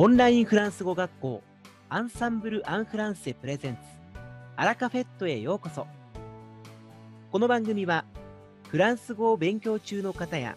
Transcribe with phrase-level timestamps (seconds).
[0.00, 1.42] オンラインフランス語学校
[1.88, 3.80] アンサンブル・アン・フランセプレゼンツ
[4.54, 5.88] アラカフェットへようこそ。
[7.32, 8.04] この番組は
[8.68, 10.56] フランス語を勉強中の方や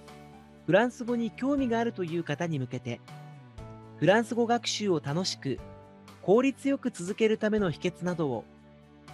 [0.67, 3.01] フランス語に興味があるという方に向けて
[3.97, 5.57] フランス語学習を楽しく
[6.21, 8.45] 効率よく続けるための秘訣などを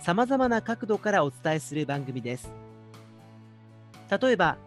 [0.01, 2.51] さまざまな角度からお伝えする番組です。
[4.11, 4.57] 例えば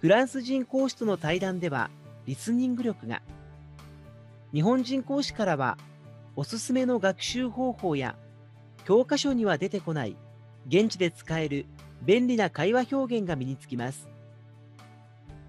[0.00, 1.90] フランス人講師との対談では
[2.24, 3.20] リスニング力が
[4.52, 5.78] 日本人講師からは
[6.36, 8.16] おすすめの学習方法や
[8.84, 10.16] 教科書には出てこない
[10.66, 11.66] 現地で使える
[12.02, 14.08] 便利な会話表現が身につきます。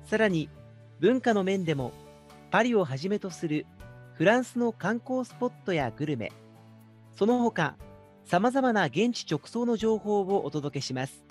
[0.06, 0.50] さらに
[1.00, 1.92] 文化の面でも
[2.52, 3.66] パリをはじめとする
[4.14, 6.32] フランスの観光スポットやグルメ
[7.16, 7.76] その他
[8.26, 11.26] さまざまな現地直送の情報をお届けします。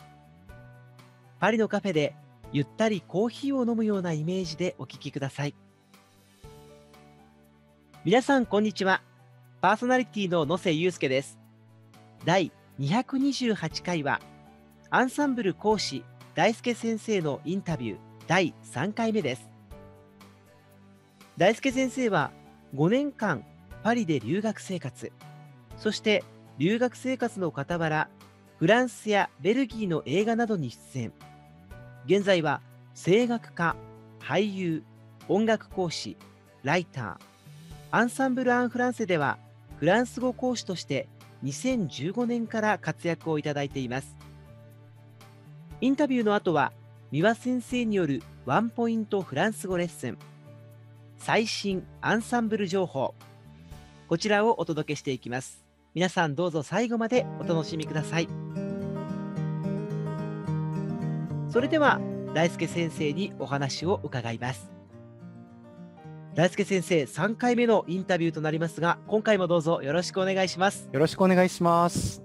[1.41, 2.15] パリのカフェで
[2.53, 5.55] ゆったりコーヒーを飲むようなイメージでお聞きください。
[8.05, 9.01] 皆さんこんにちは。
[9.61, 11.39] パーソナリティの野瀬祐介です。
[12.25, 12.51] 第
[12.81, 14.21] 228回は
[14.91, 16.03] アンサンブル講師
[16.35, 19.49] 大輔先生のインタビュー第3回目です。
[21.37, 22.33] 大輔先生は
[22.75, 23.45] 5年間
[23.85, 25.13] パリで留学生活。
[25.79, 26.25] そして
[26.59, 28.09] 留学生活の傍ら
[28.59, 31.13] フランスやベルギーの映画などに出演。
[32.07, 32.63] 現在は
[32.97, 33.77] 声楽家
[34.19, 34.83] 俳優
[35.29, 36.17] 音楽講師
[36.65, 37.32] ライター
[37.95, 39.37] アンサンブル・アン・フランセでは
[39.77, 41.09] フランス語講師として
[41.45, 44.17] 2015年から活躍をいただいています。
[45.83, 46.73] インタビューの後は
[47.11, 50.17] 三輪先生によるワンポイントフランス語レッスン。
[51.19, 53.15] 最新アンサンブル情報。
[54.09, 55.63] こちらをお届けしていきます。
[55.95, 58.29] 皆さんどうぞ最後までお楽しみください。
[61.51, 62.01] それでは
[62.33, 64.82] 大輔先生にお話を伺います。
[66.35, 70.89] 大輔先生3回目のインタビューとなりますが今回もどうぞよろしくお願いします。
[70.91, 72.23] よろしくお願いします。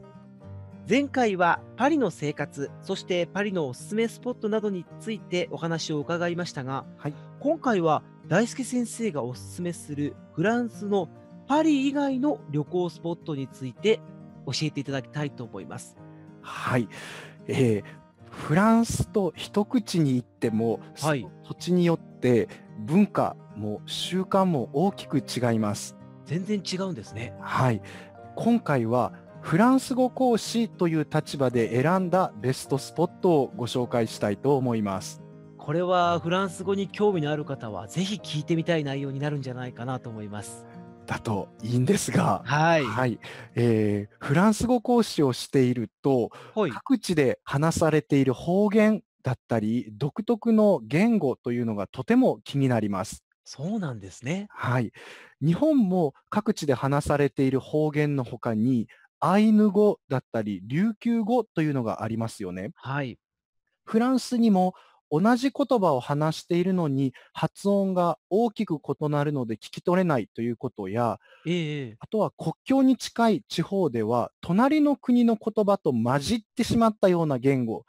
[0.89, 11.09] 前回はパリの生活そしてパリのおすすめスポットなどについてお話を伺いましたが、はい、今回は大輔先生がおすすめするフランスの
[11.45, 13.99] パリ以外の旅行スポットについて
[14.45, 15.97] 教えていただきたいと思います。
[16.39, 16.87] はい、
[17.47, 17.83] えー、
[18.29, 22.47] フランスと一口に言っても、はい、土地によって
[22.79, 25.95] 文化も習慣も大きく違います。
[26.25, 27.33] 全然違うんですね。
[27.39, 27.81] はい。
[28.35, 35.21] 今回はフランス語講師という立場で選んだベストスポットをご紹介したいと思います。
[35.57, 40.65] これはフランス語に興味のある方はぜひ聞いてみたい内容になるんじゃないかなと思います。
[41.05, 43.19] だといいんですが、はい、はい、
[43.55, 53.25] えー、フランス語講師をしていると、はい、各地で話されている方言だったり、独特の言語というのがとても気になります。
[53.43, 54.47] そうなんですね。
[54.49, 54.93] はい。
[55.41, 58.87] 日本も各地で話されている方言のほかに、
[59.19, 62.71] アイヌ語だったり、琉球語というのがありますよね。
[62.75, 63.19] はい。
[63.83, 64.75] フランスにも
[65.11, 77.85] 同じ言葉を話しているのに発音が大きく異なるので聞き取れないということや、ええ、あとは国境に近い地方では隣の国の言葉と混じってしまったような言語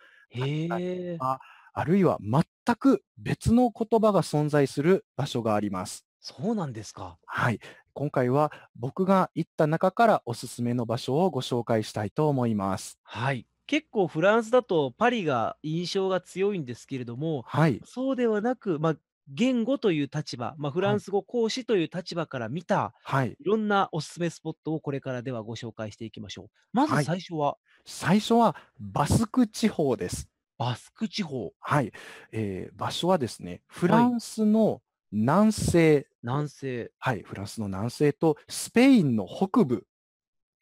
[1.18, 1.38] あ
[1.72, 6.04] あるいは全く別の言葉が存在する場所があります。
[6.20, 7.18] そうなんですか。
[7.26, 7.60] はい。
[7.92, 12.98] 今回は僕が行った中からおすすめの場所をご紹介したいと思います。
[13.02, 13.46] はい。
[13.66, 17.84] 結構フランスだとパリが印象が強いんですけれども、はい。
[17.84, 18.96] そうではなく、まあ、
[19.28, 23.38] 言語という立場、まあ、フランス語講師という立場から見た、はい。
[23.38, 26.50] いろんなおすすめスポットをこれからではご紹介していきましょう。
[26.72, 30.28] まず最初は、最初はバスク地方です。
[30.56, 31.52] バスク地方。
[31.60, 31.92] はい。
[32.32, 36.92] えー場所はですね、フランスの南西、南西。
[36.98, 39.86] はい、フランスの南西とスペインの北部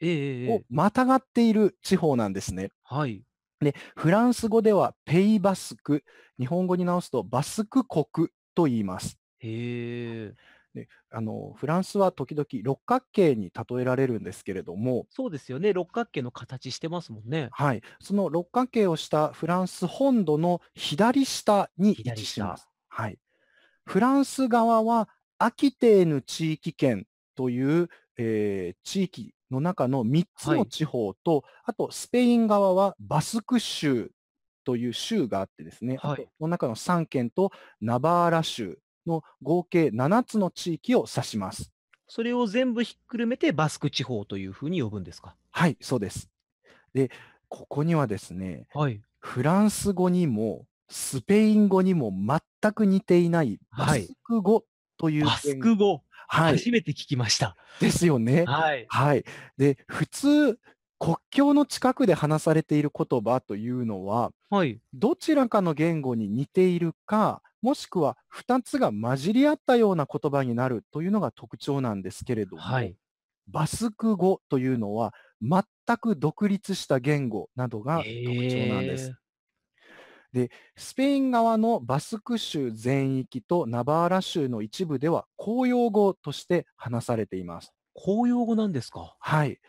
[0.01, 0.67] えええをえ。
[0.69, 2.71] またがっている地方なんですね。
[2.85, 3.27] はい。
[3.61, 6.05] で、フランス語ではペイバスク、
[6.39, 9.19] 日本語に直すとバスク国と言います。
[9.39, 10.35] へえ。
[10.75, 15.73] で、あの、フランスは時々六角形に例えられるんですけれども、そうですよね。
[15.73, 17.49] 六角形の形してますもんね。
[17.53, 22.69] はい、その六角形をしたフランス本土の左下に位置します。
[22.89, 23.19] はい。
[23.85, 25.09] フランス側は
[25.39, 27.07] アキテーヌ地域圏
[27.37, 27.89] という、
[28.19, 34.11] えー地域の中の3つの地方と、あとスペイン側はバスク州
[34.67, 41.73] という州があってですね、はいその中の3県とナバーラ州の合計7つの地域を指します。
[42.09, 45.37] それを全部ひっくるめてバスク地方というふうに呼ぶんですか？
[45.53, 46.29] はい、そうです。
[46.93, 47.11] で、
[47.49, 49.01] ここにはですね、はい。
[49.21, 54.65] フランス語にもスペイン語にも全く似ていないバはいスク語
[54.99, 56.03] というバス言語ク語？
[56.29, 56.59] はい。
[56.59, 57.57] 初めて聞きました。
[57.81, 58.45] ですよね。
[58.47, 58.87] はい。
[58.89, 59.25] はい。
[59.57, 60.59] で、普通、
[60.99, 64.81] 国境の近くで話されている言葉というのは、はい。
[64.95, 72.99] どちらかの言語に似ているか、もしくは2つが混じり合ったような言葉になるというのが特徴なんですけれども、はい。
[73.49, 75.65] バスク語というのは全
[75.99, 79.15] く独立した言語などが特徴なんです。
[80.33, 87.73] で、スペイン側のバスク州全域とナバーラ州の一部では公用語として話されています。
[87.95, 89.17] 公用語なんですか？
[89.19, 89.61] はい。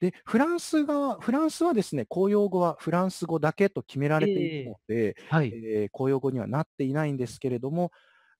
[0.00, 5.58] で、フランス側、フランスはですね、公用語はフランス語だけと決められているので、はい。
[5.64, 7.90] えー公用語にはなっていないんですけれども、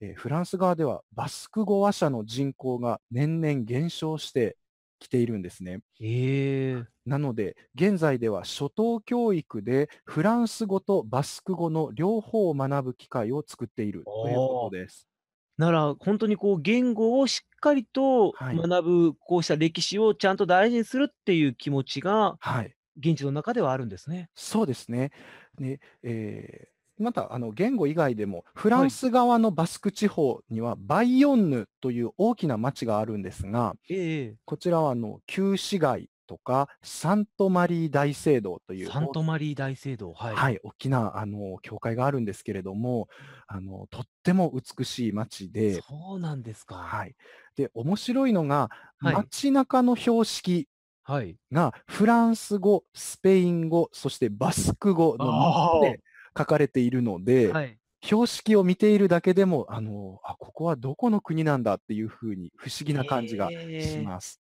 [0.00, 4.56] えーフランス側ではバスク語話者の人口が年々減少して
[5.00, 5.80] きているんですね。
[6.00, 6.88] ええ。
[7.06, 15.08] なので、現在では初等教育でフランス語とバスク語の両方を学ぶ機会を作っているということです。
[15.56, 18.68] なら、本当にこう言語をしっかりとはい。
[18.70, 18.82] 学
[19.12, 22.76] ぶ、こうした歴史をちゃんと大事にするっていう気持ちが、はい。
[22.98, 24.30] 現地の中ではあるんですね。
[24.34, 25.10] そうですね。
[25.56, 28.88] で、えーまた、あの、言語以外でも、フラはい。
[28.88, 34.38] ンス側のバスク地方にはバイヨンヌという大きな町があるんですが、ええええ。
[34.46, 40.36] こちらはあの、旧市街とか、サントマリー大聖堂というサンおトマリー大聖堂、はい。
[40.36, 43.08] はい、大きなあの、教会があるんですけれども、
[43.46, 46.76] あの、とっても美しい町でそうなんですか。
[46.76, 47.16] はい。
[47.56, 49.28] で、面白いのが、はい。
[49.30, 50.68] 街中の標識
[51.02, 51.38] はい。
[51.52, 55.78] がフランス語、スペイン語、そしてバスク語の3つ。
[55.78, 56.00] で
[56.38, 57.80] 書かれているので、はい。
[58.04, 64.12] 標識を見ているだけでも、あの、あ、ここはどこの国なんだっていう風に不思議な感じがしええ。
[64.12, 64.40] ます。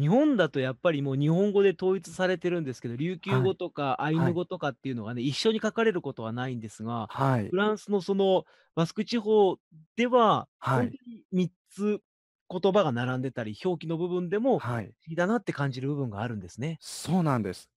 [0.00, 3.52] 日本だとやっぱりもう日本語で統一されてるんですけど、琉球はい。
[3.52, 4.30] 語とかアイはい。
[4.30, 7.50] ヌ語とかっていうのがね、一緒に書かれることはないんですが、はい。
[7.50, 8.44] フランスのその
[8.74, 9.58] バスク地方
[9.96, 10.86] では、ほはい。
[10.86, 12.02] んとに3つ
[12.48, 14.94] 言葉が並んでたり、表記の部分でも不思はい。
[15.08, 16.80] 議だなって感じる部分があるんですね。
[16.80, 17.70] そうなんです。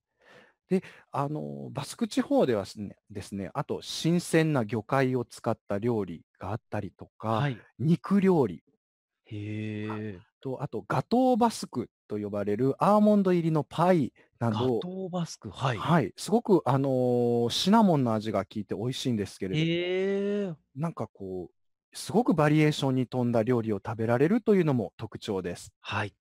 [0.70, 2.66] で、あの、バスク地方では
[3.12, 7.66] ですね、あと新鮮な魚介を使った料理があったりとか、はい。
[7.80, 8.64] 肉料理、
[9.26, 9.36] へ
[10.16, 10.24] え。
[10.42, 15.86] と、あとガトーバスクと呼ばれるアーモンド入りのパイなど、ガトーバスク、はい。
[15.86, 19.68] はい、すごくあの、シナモンの味が効いて美味しいんですけれへど、
[20.50, 20.56] え。
[20.76, 25.74] なんかこう、すごくバリエーションに富んだ料理を食べられるというのも特徴です。
[25.82, 26.16] はい。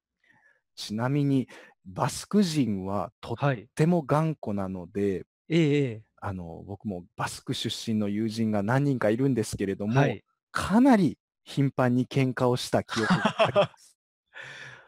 [0.76, 1.48] ちなみに、
[1.84, 3.68] バスク人はとっはい。
[3.74, 6.04] ても頑固なので、ええええ。
[6.20, 10.24] あの、僕もバスク出身の友人が何人かいるんですけれども、はい。
[10.52, 13.91] かなり頻繁に喧嘩をした記憶があります。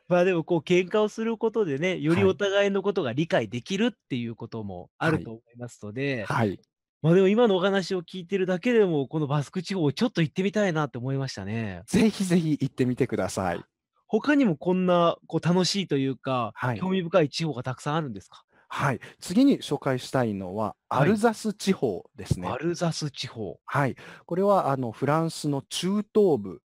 [0.09, 2.35] まあ、でもこう喧嘩をすることでね、よりおはい。
[2.35, 5.19] 互いのことが理解できるっていうこともあはい。
[5.19, 6.61] ると思いますので、はい。
[7.03, 11.85] ま、でも今のお話を聞いてるだけでも、このバスク地方ちょっと行ってみたいなって思いましたね。
[11.87, 13.67] ぜひぜひ行ってみてください。
[14.09, 16.81] 他にもこんなこう楽しいというか、はい。
[16.81, 18.45] 興味深い地方がたくさんあるんですか？
[18.69, 19.01] はい。
[19.21, 21.15] 次に紹介したいのは、アはい。
[21.15, 22.53] ルザス地方ですね。
[22.53, 23.59] アルザス地方。
[23.67, 23.97] はい。
[24.27, 26.63] これは、あの、フランスの中東部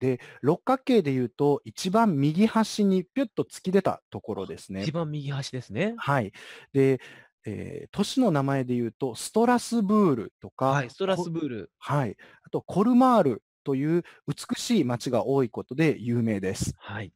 [0.00, 4.82] で、六角形でいうと、一番右端にピュッと突き出たところあ、ですね。
[4.82, 5.94] 一番右端ですね。
[5.96, 6.32] はい。
[6.72, 7.00] で、
[7.46, 11.70] えー都市の名前で言うと、ストラスブールとか、はい、ストラこスブール。
[11.78, 12.16] はい。
[12.42, 16.74] あと、コルマールという美しい街が多いことで有名です。
[16.78, 17.12] はい。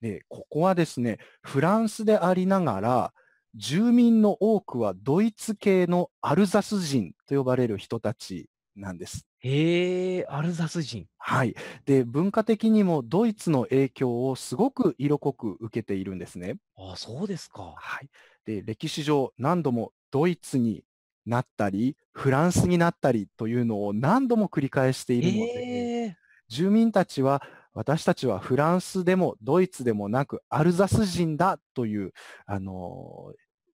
[0.00, 3.12] で、ここはですね、フランスでありながら、
[3.54, 9.26] 住民の多くはドイツ系のアルザス人と呼ばれる人たちなんです。
[9.40, 11.06] へえ、アルザス人。
[11.18, 11.54] はい。
[11.84, 16.58] で、文化的にもドイツの影響をすごく色濃く受けているんですね。
[16.74, 17.80] ああ、そうですか。
[17.82, 18.08] はい。
[18.44, 20.84] で、歴史上何度もドイツに
[21.26, 26.16] なったり、フランスになったりというのを何度も繰り返しているので、ええ。
[26.48, 27.42] 住民たちは、
[27.74, 32.12] 私たちはフランスでもドイツでもなくアルザス人だという、
[32.46, 33.32] あの、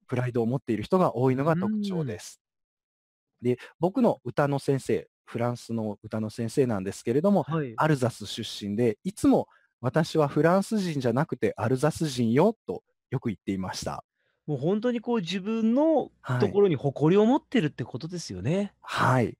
[0.08, 1.74] プライドを持っている人が多いうのが特。
[1.82, 2.40] 徴です。
[3.42, 7.74] で、僕の歌の先生、フランスの歌の先生なんですけれども、はい。
[7.76, 9.48] アルザス出身で、いつも
[9.80, 14.04] 私はフランス人じゃなくてアルザス人よとよく言っていました。
[14.46, 16.40] もうほんとにこう自分のはい。
[16.40, 18.72] ところに誇りを持ってるってことですよね。
[18.80, 19.36] はい。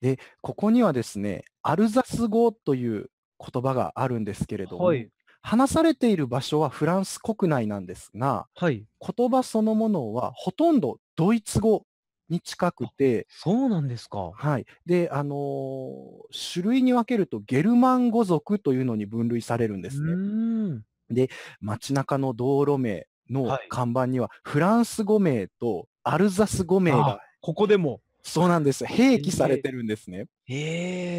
[0.00, 5.08] で、ここにはですね、アルザス語という言葉があるんですけれども、はい。
[5.42, 8.84] 話されている場所はフランス国内なんですが、はい。
[9.16, 11.86] 言葉そのものはほとんどドイツ語
[12.30, 14.36] に近くあ、て、そうなんですか。
[14.36, 14.66] はい。
[14.86, 16.22] で、あの、
[16.52, 20.18] 種類に分けるとゲルマン語族というのに分類されるんでうすね。
[20.18, 20.84] ーん。
[21.10, 23.68] で、街中の道路名のはい。
[23.68, 28.00] 看板にはフランス語名とアルザス語名あ、がここでも。
[28.22, 28.84] そうなんです。
[28.84, 30.26] 併記されてるんですね。
[30.44, 30.54] へ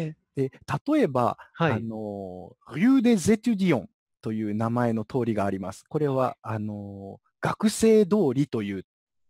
[0.06, 0.16] え。
[0.34, 0.50] で、
[0.94, 1.86] 例えば、あはい。
[1.88, 3.88] の、Rue des Étudiants
[4.22, 5.84] という名前の通りがあります。
[5.88, 8.82] これは、あの、学生通りという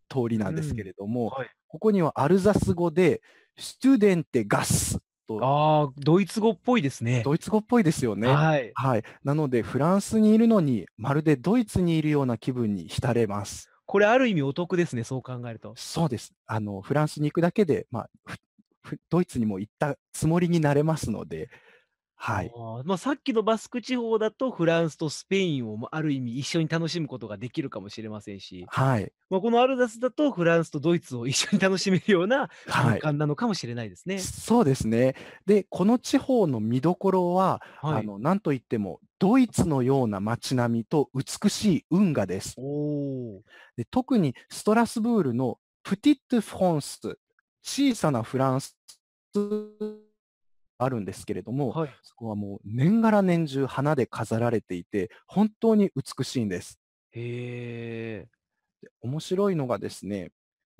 [0.08, 1.50] 通りなんですけれども、はい。
[1.72, 3.22] ここにはアルザス語で、
[3.58, 7.22] Studente Gas と、ああ、ドイツ語っぽいですね。
[7.24, 8.28] ドイツ語っぽいですよね。
[8.28, 8.72] はい。
[8.74, 9.02] はい。
[9.24, 13.70] なので、フランスにいるのに、まるでドイツにいるような気分に浸れます。
[13.86, 15.72] これある意味お得ですね、そう考えると。
[15.74, 16.34] そうです。
[16.44, 18.08] あの、フランスに行くだけで、まあ、
[19.08, 21.48] ドイツにも行ったつもりになれますので、
[22.24, 22.52] はい。
[22.54, 29.12] ああ、まあ、さっきのバスク地方だとフランスとスペインを、ま、ある意味一緒に楽しむことができるかもしれませんし、はい。
[29.28, 33.00] まあ、このアルザスだとフランスとドイツを一緒に楽しめるようなはい。
[33.00, 34.18] 空間なのかもしれないですね。
[34.18, 35.16] そうですね。
[35.46, 37.98] で、この地方の見どころは、はい。
[37.98, 42.54] あの、なんといっても、ドイツのような街並みと美しい運河です。
[42.56, 43.42] おお。
[43.76, 47.18] で、特にストラスブールのプティット・フランス、
[47.64, 48.76] 小さなフランス
[50.84, 51.90] あるんですけれども、はい。
[52.02, 56.78] そこはもう年がら年中花で飾られていて、本当に美しいんです。
[57.12, 58.28] へえ。
[58.82, 60.30] で、面白いのがですね、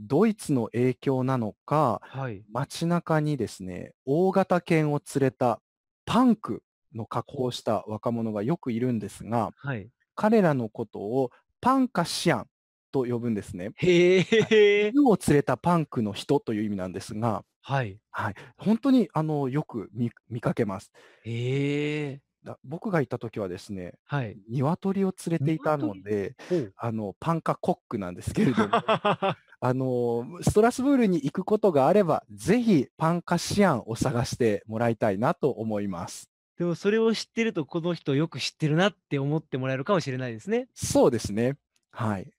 [0.01, 2.45] ドイツの影響なのか、はい。
[2.53, 5.61] 街中にですね、大型犬を連れた
[6.05, 6.63] パンク
[6.95, 7.47] の格好ほう。
[7.49, 9.89] をした若者がよくいるんですが、はい。
[10.15, 11.31] 彼らのことを
[11.61, 12.47] パンカシアン
[12.93, 13.71] と呼ぶんですね。
[13.77, 14.49] へはい。
[14.51, 14.89] え。
[14.95, 17.99] 犬を連れたパンクの人という意味なんですが、はい。
[18.11, 18.35] はい。
[18.59, 20.93] ほんとにあの、よくみ見かけます。
[21.25, 22.21] へえ。
[22.45, 24.37] だ僕が行った時はですね、はい。
[24.49, 26.03] 鶏を連れていたの鶏？
[26.03, 26.37] で。
[26.77, 28.69] あの、パンカコックなんですけれども、
[29.61, 36.29] あの、ストラスブールに行くことがあれば、ぜひパンカシアンを探してもらいたいなと思います。
[36.59, 40.69] でもそれを知ってると、この人よく知ってるなって思ってもらえるかもしれないですね。
[40.75, 41.57] そうですね。
[41.93, 42.31] はい。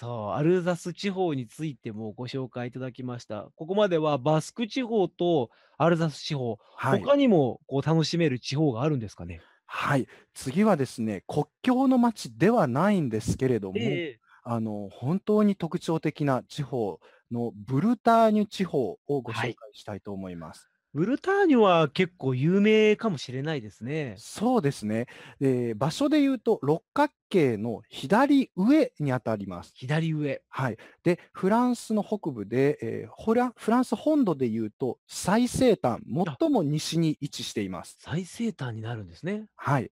[0.00, 3.50] そう、アルザス地方についてもご紹介いただきました。
[3.56, 7.10] ここまではバスク地方とアルザス地方、はい。
[7.10, 9.44] 他にもこう楽しめる地方があるんですかね？
[9.66, 10.08] はい。
[10.34, 14.20] 次はですね、国境の街ではないんですけれども、ええええ。
[14.42, 17.00] あの、本当に特徴的な地方
[17.30, 19.52] のブルターニュ地方をごはい。
[19.52, 20.70] 紹介したいと思います。
[20.94, 24.14] ブルターニュは結構有名かもしれないですね。
[24.16, 25.06] そうですね。
[25.38, 29.72] で、場所で言うと六角形の左上にあたります。
[29.74, 30.42] 左上。
[30.48, 30.78] はい。
[31.02, 36.36] で、フランスの北部で、ええ、ホラフランス本土で言うと、最西端、あ。
[36.40, 37.96] 最も西に位置しています。
[38.00, 39.46] 最西端になるんですね。
[39.56, 39.90] はい。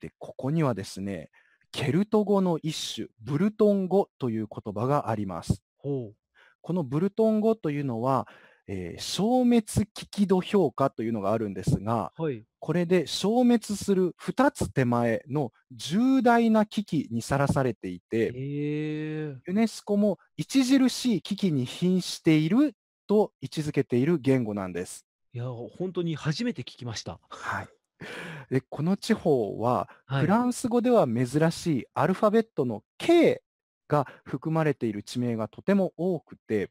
[0.00, 1.30] で、ここにはですね、
[1.72, 5.62] ケルト語の一種、ブルトン語という言葉があります。
[5.76, 6.14] ほう。
[6.60, 8.28] このブルトン語というのは、
[8.68, 9.62] ええ、消滅
[9.94, 12.48] 危機度評価というのがあるんですが、はい。
[12.60, 18.30] これで消滅する2つ手前の重大な危機にさらされていて。
[19.46, 22.74] ユネスコも著しい危機に瀕している
[23.06, 25.02] と位置づけている言語なんです。
[25.32, 27.20] いや、ほんとに初めて聞きました。
[27.30, 27.68] はい。
[28.50, 30.22] で、この地方は、はい。
[30.22, 33.42] フランス語では珍しいアルファベットの K
[33.88, 36.70] が含まれている地名がとても多くて、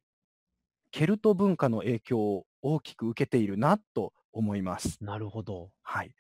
[0.98, 4.98] ケルト文化の影響を大きく受けているなと思います。
[5.00, 5.70] なるほど。
[5.84, 6.16] はい。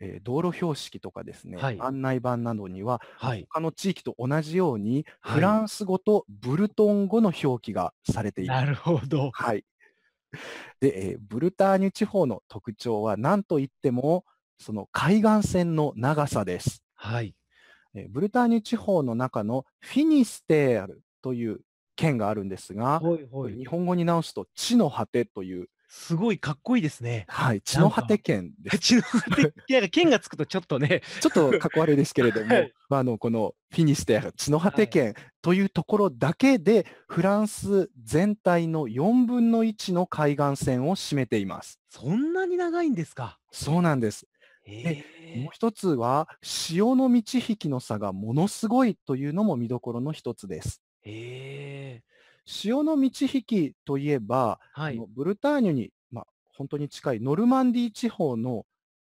[0.00, 1.78] ええ、道路標識とかですね、はい。
[1.78, 3.46] 案内板などには、はい。
[3.50, 5.42] 他の地域と同じように、フはい。
[5.42, 8.64] ランス語とブルトン語の表記がされています。
[8.64, 9.30] なるほど。
[9.30, 9.64] はい。
[10.80, 14.24] で、ええ、ブルターニュ地方の特徴は何と言っても、
[14.58, 16.82] その海岸線の長さです。
[16.96, 17.36] はい。
[17.94, 21.60] え、ブルターニュ地方の中のフィニステールという
[21.96, 23.54] 県があるんですが、はいはい。
[23.56, 27.24] 日本語に直すと地の果てというすごいかっこいいですね。
[27.28, 28.78] はい、地の果て県です。
[28.80, 31.02] 地の果て、いや、県がつくとちょっとね。
[31.20, 32.74] ちょっとかっこ悪いですけれども、 はい。
[32.88, 34.84] ま、あの、このフィニステール、地の果はい。
[34.84, 41.78] て県というところだけで、フランス全体の1/4の海岸線を占めています。
[41.90, 43.38] そんなに長いんですか？
[43.52, 44.26] そうなんです。
[44.66, 45.04] で。
[45.34, 50.78] もう一つは、潮の満ち引きの差がものすごいというのも見どころの一つです。
[51.04, 52.02] へえ。
[52.46, 54.94] 潮の満ち引きといえば、はい。
[54.94, 58.66] あの、ブルターニュに、ま、ほんとに近いノルマンディー地方の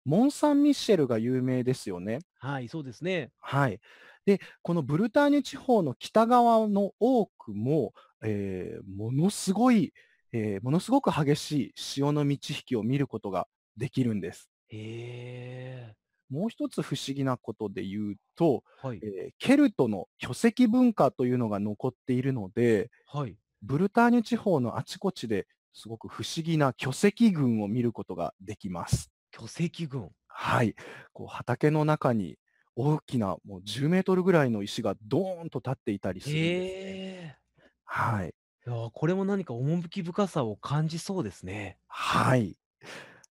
[0.05, 2.21] モンサンミッシェルが有名ですよね。
[2.39, 3.33] はい、そうですね。
[3.41, 3.81] はい。
[4.27, 9.93] で、このブルターニュ地方の北側の多くも、ええ、ものすごい、
[10.33, 14.49] ええ、ものすごく激しい潮の満ち引きを見ることができるんです。
[14.69, 15.97] へえ。
[16.31, 19.01] もう一つ不思議なことで言うと、はい。
[19.03, 23.37] ええ、ケルトの巨石文化というのが残っているので、はい。
[23.63, 29.11] ブルターニュ地方のあちこちですごく不思議な巨石群を見ることができます。
[29.31, 30.11] 巨石群。
[30.29, 30.75] はい。
[31.13, 32.39] こう畑の中に
[32.77, 37.39] 大きなもう10メートルぐらいの石がドーンと立っていたりするんですね。
[37.85, 38.29] はい。
[38.29, 41.79] いやー、これも何か趣深さを感じそうですね。
[41.89, 42.57] はい。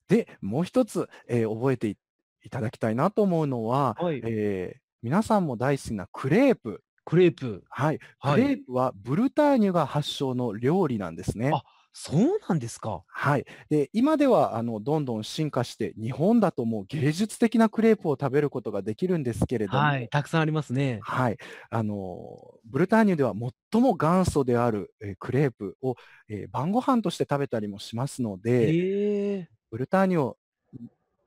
[0.07, 1.95] で、もう一つ、えー覚えて
[2.47, 4.21] いいただきたいなと思うのは、はい。
[4.25, 6.81] えー皆さんも大好きなクレープ。
[7.05, 7.63] クレープ。
[7.69, 7.99] はい。
[7.99, 8.41] クはい。
[8.41, 11.51] レープはブルターニュが発祥の料理なんですね。
[11.53, 11.63] あ、
[11.93, 13.03] そうなんですか。
[13.07, 13.45] はい。
[13.69, 20.99] で、今では、あの、どんどん進化して、日本だともう芸術的なクレープを食べることができるんですけれどはい、も、たくさんありますね。
[21.03, 21.37] はい。
[21.69, 23.33] あの、ブルターニュでは
[23.71, 25.95] 最も元祖である、え、クレープを、
[26.27, 29.47] え、晩ご飯として食べたりもしますので。
[29.69, 30.37] ブルターニュを、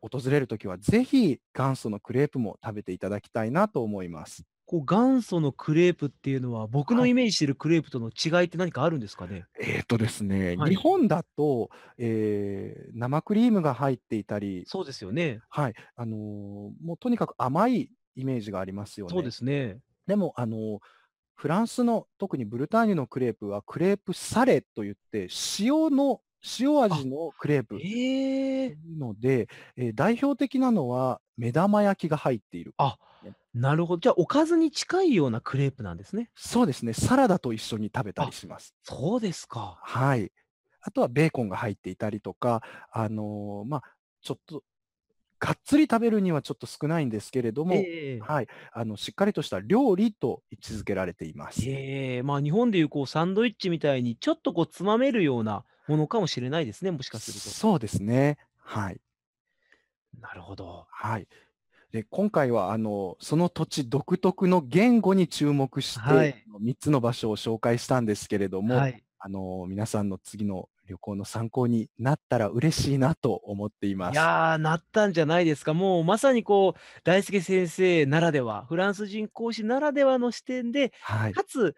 [0.00, 4.44] 訪れるときは、ぜひ元祖のクレープも食べていただきたいなと思います。
[4.66, 7.10] こう、元祖のクレープっていうのは、僕のはい。
[7.10, 9.46] イメージしてるクレープとの違いって何かあるんですかね？
[9.60, 10.70] えっとですね、はい。
[10.70, 15.40] 日本だと、ええ、生クリームが入っていたりそうですよね。
[15.48, 19.30] はい、あの、もうとにかく甘いイメージがありますよそうでね。
[19.32, 19.78] すね。
[20.06, 20.80] でも、あの、
[21.34, 25.28] フランスの、特にブルターニュのクレープは、クレープサレと言って、
[25.58, 26.20] 塩の
[26.60, 28.76] 塩あ、味のクレープええ。
[28.76, 33.34] というので、え、代表的なのは目玉焼きが入っているあ、ね。
[33.54, 34.00] なるほど。
[34.00, 36.30] じゃあ、おかずに近いようなクレープなんですね。
[36.34, 38.74] そうですね、サラダと一緒に食べたりあ、します。
[38.82, 39.78] そうですか。
[39.82, 40.32] はい。
[40.80, 43.82] あとはベーコンが入っていたりとか、あの、ま、
[44.22, 44.64] ちょっと、
[45.40, 48.20] がっつり食べるにはちょっと少ないんですけれどええも、ええええ。
[48.20, 51.68] はい、あの、しっかりとした料理と位置づけられています。
[51.68, 57.48] へえ、ま、日本でいうこうサンドイッチみたいに、ちょっとこうつまめるようなものかもしれないですね、もしかすると。
[57.48, 58.38] そうですね。
[58.58, 59.00] はい。
[60.20, 60.86] なるほど。
[60.90, 61.26] はい。
[61.92, 66.44] で、今回はあの、その土地独特の言語に注目して、はい。
[66.48, 69.02] あの、3つの場所を紹介したんですけれども、はい。
[69.18, 74.12] あの、皆さんの次の旅行の参考になったら嬉しいなと思っています。
[74.12, 75.74] いや、なったんじゃないですか。
[75.74, 81.36] もうまさにこう、大輔先生ならでは、フランス人講師ならではの視点で、はい。
[81.36, 81.74] かつ、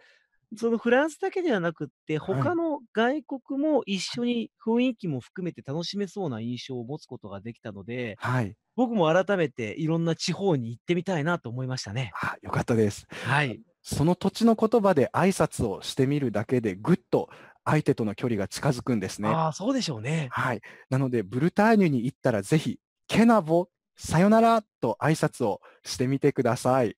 [0.56, 2.48] そのフランスだけではなくって、はい。
[2.48, 4.20] 他の外国も一はい。
[4.20, 8.56] 緒に雰囲気も含めて楽しめそうな印象を持つことができたので、はい。
[8.76, 12.16] 僕も改めていろんな地方に行ってみたいなと思いましたね。
[12.20, 13.06] あ、良かったです。
[13.20, 13.62] はい。
[13.82, 17.28] その土地の言葉で挨拶をしてみるだけで、ぐっと
[17.64, 19.28] 相手との距離が近づくんですね。
[19.28, 20.28] ああ、そうでしょうね。
[20.32, 20.60] はい。
[20.90, 26.96] なので、ブルターニュに行ったらぜひ、ケナボ、さよならと挨拶をしてみてください。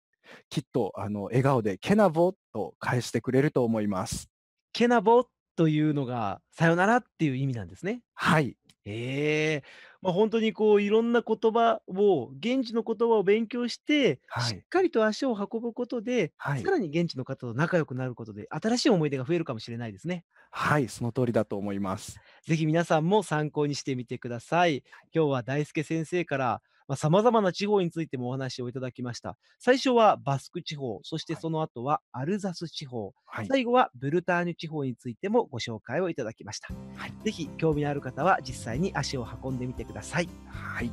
[0.48, 4.31] きっと、あの、笑顔でケナボと返してくれると思います。
[4.72, 8.00] ケナボというのが、さよならっていう意味なんですね。
[8.14, 8.57] はい。
[8.87, 9.64] ええ、
[10.03, 14.55] ま、ほんとにこういろんな言葉を、現地の言葉を勉強して、はい。
[14.55, 16.64] しっかりと足を運ぶことで、はい。
[16.64, 20.25] さらに現地の方と仲良くなることで、新しい思い出が増えるかもしれないですね。
[20.51, 22.20] はい、その通りだと思います。
[22.44, 24.85] ぜひ皆さんも参考にしてみてください。
[25.14, 29.37] 今日は大輔先生から、ま、様々な地方についてもお話をいただきました。
[29.59, 31.42] 最初はバスク地方、そしてはい。
[31.42, 33.47] その後はアルザス地方、はい。
[33.47, 36.68] 最後はブルターニュ地方についてもご紹介をいただきました。
[36.97, 37.12] はい。
[37.25, 40.29] ぜひ興味のある方は実際に足を運んでみてください。
[40.49, 40.90] はい。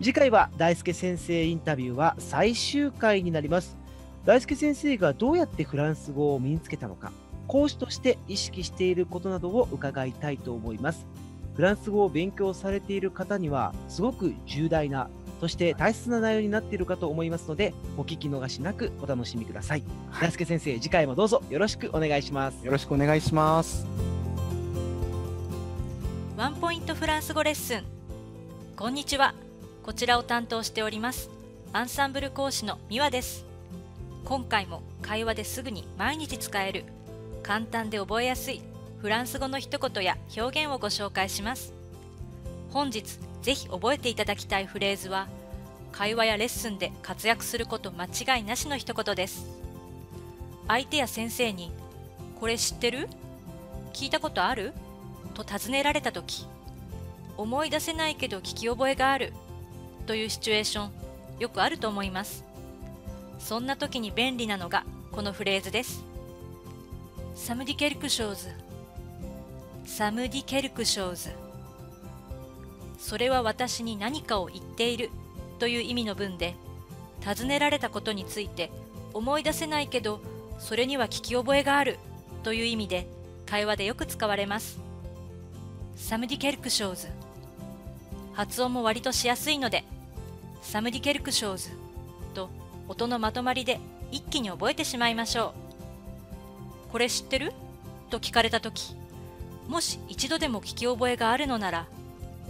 [0.00, 3.76] 次回は大輔先生インタビューは最終回になります。
[4.24, 7.12] 大輔先生がどうやってフランス語を身につけたのか、
[7.48, 11.06] 講師として意識していることなどを伺いたいと思います。
[11.54, 15.10] フランス語を勉強されている方には、すごく重大な、
[15.42, 15.74] そしてはい。
[15.74, 19.82] 大切な内容になっているかと思いますので、お聞き逃しなくお楽しみください。
[20.08, 20.28] はい。
[20.28, 22.64] 大輔先生、次回もどうぞよろしくお願いします。
[22.64, 23.84] よろしくお願いします。
[26.36, 27.84] ワンポイントフランス語レッスン
[28.74, 29.34] こんにちは
[29.82, 31.30] こちらを担当しております
[31.72, 33.44] アンサンブル講師のミワです
[34.24, 36.84] 今回も会話ですぐに毎日使える
[37.44, 38.60] 簡単で覚えやすい
[38.98, 41.74] フランス語の一言や表現をご紹介します
[42.70, 45.28] 本日ぜひ覚えていただきたいフレーズは
[45.90, 49.46] 会話やレッスンで活躍すること間違いなしの一言です。
[50.68, 51.70] 相手や先生に
[52.40, 53.08] これ知ってる？
[53.92, 54.72] 聞いたことある？
[55.34, 56.46] と尋ねられた時
[57.36, 59.32] 思い出せないけど聞き覚えがある？
[60.06, 60.90] というシチュエーション
[61.38, 62.44] よくあると思います。
[63.38, 66.04] そんな時に便利なのがこのフレーズです。
[67.34, 71.41] Ça me dit quelque chose。Ça me dit quelque chose。
[73.02, 75.10] それは私に何かを言っている
[75.58, 76.54] という意味の文で
[77.20, 78.70] 尋ねられたことについて
[79.12, 80.20] 思い出せないけど
[80.60, 81.98] それには聞き覚えがある
[82.44, 83.08] という意味で
[83.44, 84.78] 会話でよく使われます。
[85.96, 87.08] サムディケルクショーズ。
[88.34, 89.84] 発音も割としやすいので
[90.62, 91.70] サムディケルクショーズ
[92.32, 92.48] と
[92.88, 95.54] 音のまとまりで一気に覚えてしまいましょ
[96.88, 96.92] う。
[96.92, 97.52] これ知ってる？
[98.10, 98.94] と聞かれた時
[99.68, 101.86] もし一度でも聞き覚えがあるのなら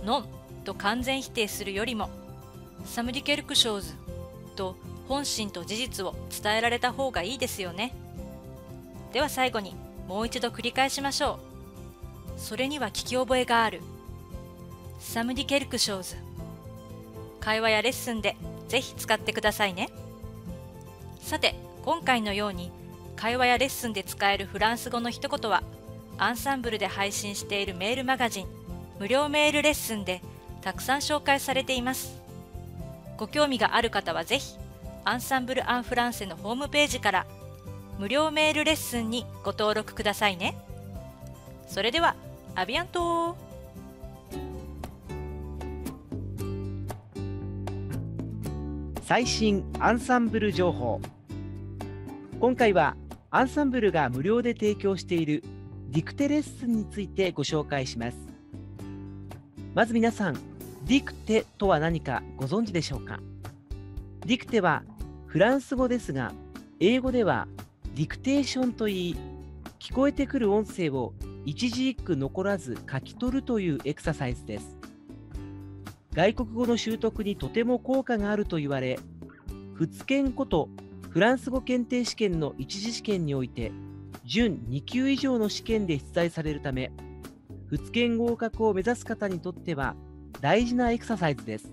[0.04, 0.28] ノン
[0.62, 2.08] と完全否定するよりも
[2.84, 3.94] サムディケルクショーズ
[4.56, 4.76] と
[5.08, 7.94] 本心と事実を伝えられた方がいいですよね
[9.12, 9.74] では最後に
[10.08, 11.38] もう一度繰り返しましょ
[12.36, 12.40] う。
[12.40, 13.80] それには聞き覚えがある。
[14.98, 16.16] サムディケルクショーズ。
[17.40, 18.36] 会話やレッスンで
[18.68, 19.88] ぜひ使ってくださいね。
[21.20, 22.70] さて、今回のように
[23.16, 25.62] 会話やレッスンで使えるフランス語の一言は、
[26.18, 28.46] アンサンブルで配信しているメールマガジン、
[28.98, 30.20] 無料メールレッスンで
[30.62, 32.20] たくさん紹介されています。
[33.16, 34.56] ご興味がある方はぜひ、
[35.04, 37.26] アンサンブル・アン・フランセのホームページから
[37.98, 40.56] 無料メールレッスンにご登録くださいね。
[41.66, 42.14] それでは、
[42.54, 43.36] アビアント
[49.04, 51.00] 最新アンサンブル情報
[52.40, 52.96] 今回は
[53.30, 55.42] アンサンブルが無料で提供している
[55.90, 58.16] ディクテレッスンについてご紹介します
[59.74, 60.51] まず皆さん
[60.84, 63.20] ディクテとは何かご存知でしょうか？
[64.26, 64.82] ディクテは
[65.26, 66.32] フランス語ですが
[66.80, 67.46] 英語では
[67.94, 69.16] ディクテーションといい
[69.78, 71.14] 聞こえてくる音声を
[71.44, 74.76] 一字一句残らず書き取るというエクササイズです。
[76.14, 78.98] 外国語の習得にとても効果があると言われ
[79.74, 80.68] 仏研こと
[81.08, 83.72] フランス語検定試験の一次試験において
[84.24, 86.92] 準2級以上の試験で出題されるため
[87.68, 89.96] 仏研合格を目指す方にとっては
[90.42, 91.72] 大事なエクササイズです。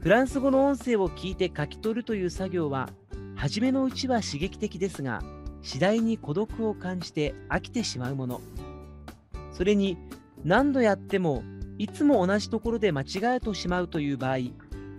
[0.00, 2.90] フランス語の音声を聞いて書き取るという作業は
[3.36, 5.22] 初めのうちは刺激的ですが
[5.62, 8.40] 次第に孤独を感じて飽きてしまうもの。
[9.52, 9.96] それに
[10.44, 11.44] 何度やっても
[11.78, 14.38] いつも同じところで間違えてしまうという場合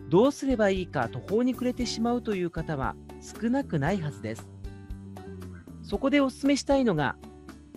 [0.07, 4.47] どうすればいいか途方に暮れてしまうという方は少なくないはずです。
[5.83, 7.17] そこでお勧めしたいのが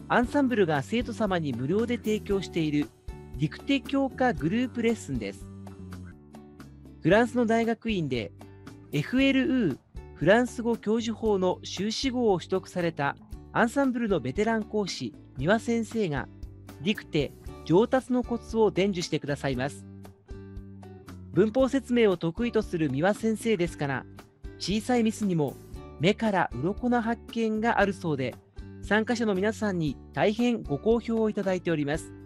[0.06, 2.88] アンサンブルが生徒様に無料で提供している
[3.38, 5.46] ディクテ強化グループレッスンです。
[7.02, 8.32] フランスの大学院で
[8.90, 9.78] FLU
[10.16, 13.14] フランス語教授法の修士号を取得された
[13.52, 16.26] アンサンブルのベテラン講師三輪先生が
[16.82, 17.30] ディクテ
[17.64, 19.86] 上達のコツを伝授してくださいます。
[21.32, 24.04] 文法説明を得意とする三輪先生ですから
[24.58, 25.54] 小さいミスにも
[26.00, 28.34] 目から鱗な発見があるそうで
[28.82, 32.17] 参加者の皆さんに大変ご好評をいただいております。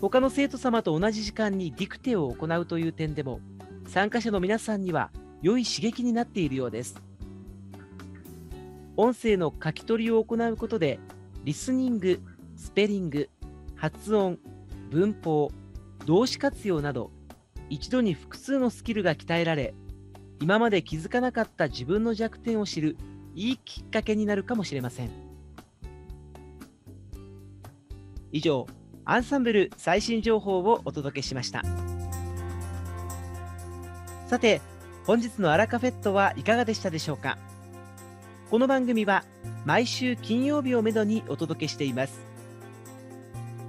[0.00, 3.40] 他の生徒様と同じ時間にディクテを行うという点でも
[3.86, 5.10] 参加者の皆さんには
[5.42, 7.00] 良い刺激になっているようです
[8.96, 10.98] 音声の書き取りを行うことで
[11.44, 12.20] リスニング、
[12.54, 13.30] スペリング、
[13.74, 14.38] 発音、
[14.90, 15.50] 文法、
[16.04, 17.10] 動詞活用など、
[17.70, 19.74] 一度に複数のスキルが鍛えられ、
[20.38, 22.98] 今まで気づかなかった自分の弱点を知る
[23.34, 25.10] いいきっかけになるかもしれません。
[28.32, 28.66] 以上、
[29.04, 31.62] アンサンブル最新情報をお届けしました。
[34.28, 34.60] さて、
[35.06, 37.38] 本日のアラカフェットはいかがでしたでしょうか？
[38.50, 39.24] この番組は
[39.64, 42.20] 毎週金曜日をめどにお届けしています。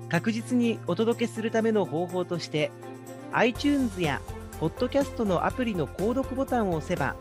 [0.09, 2.69] 確実にお届けするための方法として
[3.31, 4.21] iTunes や
[4.59, 7.15] Podcast のアプリの購読ボタンを押せば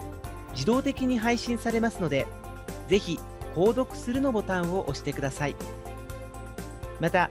[0.54, 2.26] 自動的に配信されますので
[2.88, 3.20] ぜひ
[3.54, 5.54] 購読するのボタンを押してください
[6.98, 7.30] また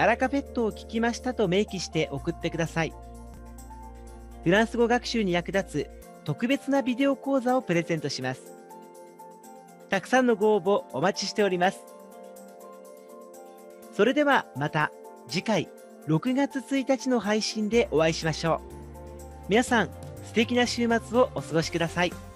[0.00, 2.92] アラカフェットを聞きましたと明記して送ってください
[4.44, 5.90] フランス語学習に役立つ
[6.24, 8.42] 特別なビデオ講座をプレゼントします
[9.88, 11.80] たくさんのご応募お待ちしております
[13.92, 14.92] それではまた
[15.28, 15.68] 次回
[16.06, 18.60] 6月1日の配信でお会いしましょう。
[19.48, 19.90] 皆さん
[20.24, 22.29] 素敵な週末をお過ごしください。